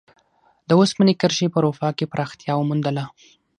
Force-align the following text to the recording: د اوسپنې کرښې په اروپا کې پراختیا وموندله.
د 0.67 0.69
اوسپنې 0.79 1.13
کرښې 1.21 1.47
په 1.51 1.57
اروپا 1.59 1.89
کې 1.97 2.09
پراختیا 2.11 2.53
وموندله. 2.57 3.03